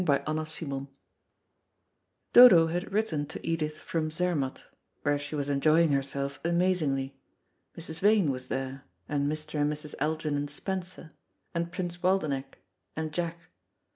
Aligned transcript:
CHAPTER 0.03 0.33
SIXTEEN 0.43 0.87
Dodo 2.33 2.65
had 2.65 2.91
written 2.91 3.27
to 3.27 3.47
Edith 3.47 3.77
from 3.77 4.09
Zermatt, 4.09 4.65
where 5.03 5.19
she 5.19 5.35
was 5.35 5.47
enjoying 5.47 5.91
herself 5.91 6.39
amazingly. 6.43 7.19
Mrs. 7.77 7.99
Vane 7.99 8.31
was 8.31 8.47
there, 8.47 8.83
and 9.07 9.31
Mr. 9.31 9.61
and 9.61 9.71
Mrs. 9.71 9.93
Algernon 9.99 10.47
Spencer, 10.47 11.11
and 11.53 11.71
Prince 11.71 11.97
Waldenech 12.01 12.55
and 12.95 13.13
Jack. 13.13 13.41